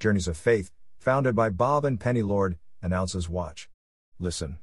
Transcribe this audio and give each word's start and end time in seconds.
Journeys 0.00 0.28
of 0.28 0.38
Faith, 0.38 0.70
founded 0.98 1.36
by 1.36 1.50
Bob 1.50 1.84
and 1.84 2.00
Penny 2.00 2.22
Lord, 2.22 2.56
announces 2.80 3.28
watch, 3.28 3.68
listen, 4.18 4.58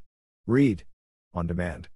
read, 0.47 0.83
on 1.31 1.45
demand. 1.45 1.89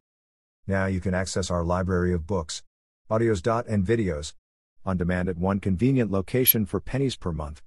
Now 0.68 0.86
you 0.86 1.00
can 1.00 1.16
access 1.16 1.50
our 1.50 1.64
library 1.64 2.14
of 2.14 2.28
books, 2.28 2.62
audios. 3.10 3.66
and 3.68 3.84
videos, 3.84 4.36
on 4.86 4.96
demand 4.96 5.28
at 5.28 5.40
one 5.40 5.60
convenient 5.60 6.12
location 6.12 6.68
for 6.68 6.80
pennies 6.80 7.16
per 7.16 7.32
month. 7.32 7.64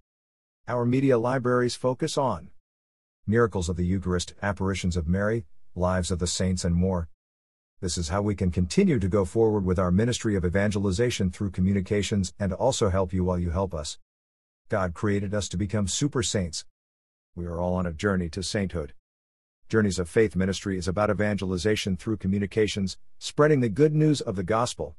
Our 0.68 0.87
media 0.87 1.18
libraries 1.18 1.75
focus 1.75 2.17
on 2.17 2.51
miracles 3.27 3.69
of 3.69 3.75
the 3.75 3.85
Eucharist, 3.85 4.33
apparitions 4.43 4.97
of 4.97 5.09
Mary, 5.09 5.45
lives 5.75 6.13
of 6.13 6.21
the 6.21 6.29
saints, 6.29 6.65
and 6.65 6.77
more. 6.77 7.09
This 7.81 7.99
is 7.99 8.11
how 8.11 8.22
we 8.22 8.37
can 8.37 8.53
continue 8.53 9.01
to 9.01 9.09
go 9.09 9.25
forward 9.25 9.65
with 9.65 9.81
our 9.81 9.91
ministry 9.91 10.37
of 10.37 10.45
evangelization 10.45 11.33
through 11.33 11.51
communications 11.51 12.33
and 12.38 12.53
also 12.53 12.91
help 12.91 13.13
you 13.13 13.25
while 13.25 13.41
you 13.41 13.51
help 13.51 13.75
us. 13.75 13.99
God 14.75 14.93
created 14.93 15.33
us 15.33 15.49
to 15.51 15.56
become 15.56 15.87
super 15.87 16.20
saints. 16.20 16.65
We 17.37 17.47
are 17.47 17.61
all 17.61 17.74
on 17.74 17.87
a 17.87 17.92
journey 17.92 18.28
to 18.30 18.42
sainthood. 18.42 18.92
Journeys 19.69 20.01
of 20.01 20.09
Faith 20.09 20.34
ministry 20.34 20.77
is 20.77 20.88
about 20.88 21.10
evangelization 21.10 21.96
through 21.96 22.16
communications, 22.16 22.98
spreading 23.20 23.60
the 23.60 23.68
good 23.68 23.95
news 23.95 24.20
of 24.20 24.34
the 24.34 24.42
gospel. 24.42 24.96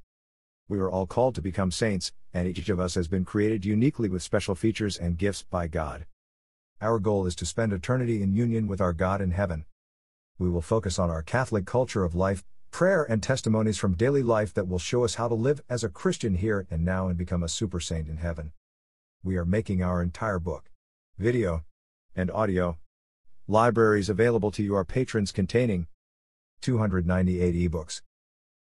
We 0.70 0.80
are 0.80 0.90
all 0.90 1.06
called 1.06 1.36
to 1.36 1.42
become 1.42 1.72
saints, 1.72 2.14
and 2.34 2.48
each 2.48 2.70
of 2.70 2.80
us 2.80 2.96
has 2.96 3.10
been 3.10 3.26
created 3.26 3.66
uniquely 3.66 4.08
with 4.08 4.24
special 4.24 4.56
features 4.56 4.98
and 4.98 5.18
gifts 5.18 5.44
by 5.44 5.68
God. 5.68 6.06
Our 6.80 6.98
goal 6.98 7.26
is 7.26 7.36
to 7.36 7.46
spend 7.46 7.74
eternity 7.74 8.22
in 8.22 8.34
union 8.34 8.68
with 8.68 8.80
our 8.80 8.94
God 8.94 9.20
in 9.20 9.32
heaven. 9.32 9.66
We 10.40 10.50
will 10.50 10.62
focus 10.62 10.98
on 10.98 11.10
our 11.10 11.22
Catholic 11.22 11.66
culture 11.66 12.06
of 12.06 12.16
life, 12.16 12.46
prayer, 12.72 13.04
and 13.04 13.22
testimonies 13.22 13.78
from 13.78 13.96
daily 13.96 14.24
life 14.24 14.54
that 14.54 14.70
will 14.70 14.80
show 14.80 15.04
us 15.04 15.16
how 15.16 15.28
to 15.28 15.36
live 15.36 15.62
as 15.70 15.84
a 15.84 15.90
Christian 15.90 16.36
here 16.36 16.66
and 16.72 16.86
now 16.86 17.10
and 17.10 17.18
become 17.18 17.44
a 17.44 17.50
super 17.50 17.82
saint 17.82 18.08
in 18.08 18.16
heaven 18.16 18.54
we 19.26 19.38
are 19.38 19.44
making 19.44 19.82
our 19.82 20.04
entire 20.04 20.38
book, 20.38 20.70
video, 21.18 21.66
and 22.16 22.30
audio 22.30 22.78
libraries 23.48 24.08
available 24.08 24.52
to 24.52 24.62
you, 24.62 24.76
our 24.76 24.86
patrons 24.86 25.32
containing 25.32 25.88
298 26.62 27.72
ebooks, 27.72 28.02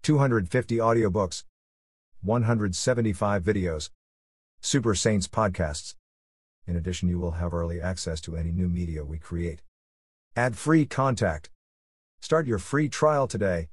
250 0.02 0.78
audiobooks, 0.78 1.44
175 2.22 3.44
videos, 3.44 3.90
Super 4.62 4.96
Saints 4.96 5.28
podcasts. 5.28 5.96
In 6.66 6.78
addition, 6.78 7.10
you 7.10 7.20
will 7.20 7.32
have 7.32 7.54
early 7.54 7.82
access 7.82 8.22
to 8.22 8.38
any 8.38 8.52
new 8.52 8.70
media 8.70 9.04
we 9.04 9.20
create. 9.20 9.62
Ad 10.38 10.56
free 10.56 10.86
contact. 10.86 11.50
Start 12.22 12.48
your 12.48 12.60
free 12.60 12.88
trial 12.88 13.28
today. 13.28 13.68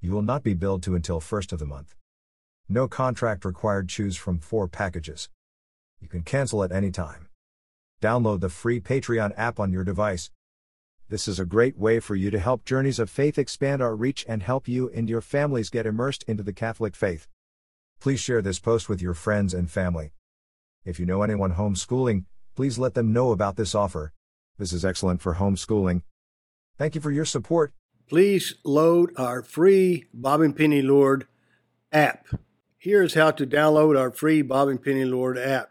You 0.00 0.12
will 0.12 0.22
not 0.22 0.44
be 0.44 0.54
billed 0.54 0.84
to 0.84 0.94
until 0.94 1.20
first 1.20 1.52
of 1.52 1.58
the 1.58 1.66
month. 1.66 1.96
No 2.68 2.86
contract 2.86 3.44
required. 3.44 3.88
Choose 3.88 4.16
from 4.16 4.38
four 4.38 4.68
packages. 4.68 5.28
You 6.04 6.10
can 6.10 6.22
cancel 6.22 6.62
at 6.62 6.70
any 6.70 6.90
time. 6.90 7.28
Download 8.02 8.40
the 8.40 8.50
free 8.50 8.78
Patreon 8.78 9.32
app 9.38 9.58
on 9.58 9.72
your 9.72 9.84
device. 9.84 10.30
This 11.08 11.26
is 11.26 11.40
a 11.40 11.46
great 11.46 11.78
way 11.78 11.98
for 11.98 12.14
you 12.14 12.30
to 12.30 12.38
help 12.38 12.66
Journeys 12.66 12.98
of 12.98 13.08
Faith 13.08 13.38
expand 13.38 13.80
our 13.80 13.96
reach 13.96 14.22
and 14.28 14.42
help 14.42 14.68
you 14.68 14.90
and 14.90 15.08
your 15.08 15.22
families 15.22 15.70
get 15.70 15.86
immersed 15.86 16.22
into 16.24 16.42
the 16.42 16.52
Catholic 16.52 16.94
faith. 16.94 17.26
Please 18.00 18.20
share 18.20 18.42
this 18.42 18.58
post 18.58 18.86
with 18.86 19.00
your 19.00 19.14
friends 19.14 19.54
and 19.54 19.70
family. 19.70 20.12
If 20.84 21.00
you 21.00 21.06
know 21.06 21.22
anyone 21.22 21.54
homeschooling, 21.54 22.26
please 22.54 22.78
let 22.78 22.92
them 22.92 23.14
know 23.14 23.32
about 23.32 23.56
this 23.56 23.74
offer. 23.74 24.12
This 24.58 24.74
is 24.74 24.84
excellent 24.84 25.22
for 25.22 25.36
homeschooling. 25.36 26.02
Thank 26.76 26.94
you 26.94 27.00
for 27.00 27.12
your 27.12 27.24
support. 27.24 27.72
Please 28.10 28.56
load 28.62 29.10
our 29.16 29.42
free 29.42 30.04
Bob 30.12 30.42
and 30.42 30.54
Penny 30.54 30.82
Lord 30.82 31.26
app. 31.90 32.26
Here's 32.76 33.14
how 33.14 33.30
to 33.30 33.46
download 33.46 33.98
our 33.98 34.10
free 34.10 34.42
Bob 34.42 34.68
and 34.68 34.84
Penny 34.84 35.06
Lord 35.06 35.38
app 35.38 35.70